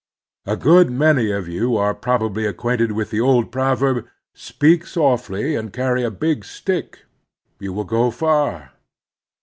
[0.47, 5.53] A good many of you are prob ably acquainted with the old proverb: "Speak softly
[5.55, 7.05] and carry a big stick—
[7.61, 8.71] ^you will go far."